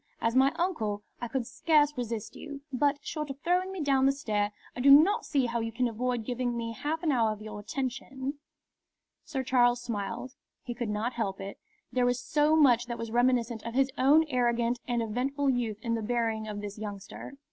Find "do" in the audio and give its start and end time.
4.79-4.89